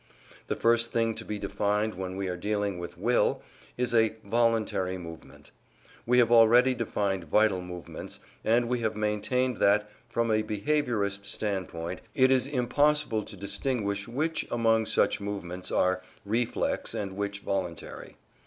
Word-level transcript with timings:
The 0.47 0.55
first 0.55 0.91
thing 0.91 1.13
to 1.13 1.23
be 1.23 1.37
defined 1.37 1.93
when 1.93 2.15
we 2.17 2.27
are 2.27 2.35
dealing 2.35 2.79
with 2.79 2.97
Will 2.97 3.43
is 3.77 3.93
a 3.93 4.15
VOLUNTARY 4.23 4.97
MOVEMENT. 4.97 5.51
We 6.07 6.17
have 6.17 6.31
already 6.31 6.73
defined 6.73 7.25
vital 7.25 7.61
movements, 7.61 8.19
and 8.43 8.67
we 8.67 8.79
have 8.79 8.95
maintained 8.95 9.57
that, 9.57 9.91
from 10.09 10.31
a 10.31 10.41
behaviourist 10.41 11.25
standpoint, 11.25 12.01
it 12.15 12.31
is 12.31 12.47
impossible 12.47 13.21
to 13.21 13.37
distinguish 13.37 14.07
which 14.07 14.43
among 14.49 14.87
such 14.87 15.21
movements 15.21 15.71
are 15.71 16.01
reflex 16.25 16.95
and 16.95 17.15
which 17.15 17.41
voluntary. 17.41 18.17